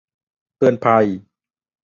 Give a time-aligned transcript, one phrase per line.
[0.57, 1.05] เตือนภัย!